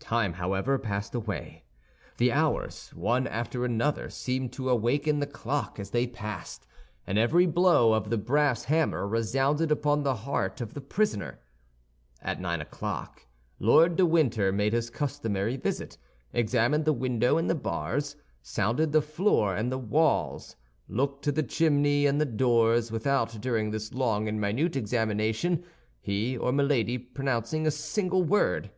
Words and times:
Time, 0.00 0.32
however, 0.32 0.78
passed 0.78 1.14
away; 1.14 1.62
the 2.16 2.32
hours, 2.32 2.88
one 2.94 3.26
after 3.26 3.66
another, 3.66 4.08
seemed 4.08 4.50
to 4.50 4.70
awaken 4.70 5.20
the 5.20 5.26
clock 5.26 5.78
as 5.78 5.90
they 5.90 6.06
passed, 6.06 6.66
and 7.06 7.18
every 7.18 7.44
blow 7.44 7.92
of 7.92 8.08
the 8.08 8.16
brass 8.16 8.64
hammer 8.64 9.06
resounded 9.06 9.70
upon 9.70 10.02
the 10.02 10.14
heart 10.14 10.62
of 10.62 10.72
the 10.72 10.80
prisoner. 10.80 11.38
At 12.22 12.40
nine 12.40 12.62
o'clock, 12.62 13.26
Lord 13.58 13.96
de 13.96 14.06
Winter 14.06 14.50
made 14.52 14.72
his 14.72 14.88
customary 14.88 15.58
visit, 15.58 15.98
examined 16.32 16.86
the 16.86 16.94
window 16.94 17.36
and 17.36 17.50
the 17.50 17.54
bars, 17.54 18.16
sounded 18.40 18.90
the 18.90 19.02
floor 19.02 19.54
and 19.54 19.70
the 19.70 19.76
walls, 19.76 20.56
looked 20.88 21.22
to 21.24 21.30
the 21.32 21.42
chimney 21.42 22.06
and 22.06 22.18
the 22.18 22.24
doors, 22.24 22.90
without, 22.90 23.38
during 23.38 23.70
this 23.70 23.92
long 23.92 24.28
and 24.28 24.40
minute 24.40 24.76
examination, 24.76 25.62
he 26.00 26.38
or 26.38 26.52
Milady 26.52 26.96
pronouncing 26.96 27.66
a 27.66 27.70
single 27.70 28.22
word. 28.24 28.70